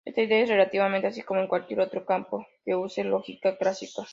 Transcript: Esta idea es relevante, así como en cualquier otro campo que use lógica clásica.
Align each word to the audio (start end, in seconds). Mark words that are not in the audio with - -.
Esta 0.03 0.21
idea 0.21 0.39
es 0.39 0.49
relevante, 0.49 1.05
así 1.05 1.21
como 1.21 1.41
en 1.41 1.47
cualquier 1.47 1.79
otro 1.81 2.03
campo 2.03 2.47
que 2.65 2.73
use 2.75 3.03
lógica 3.03 3.55
clásica. 3.55 4.01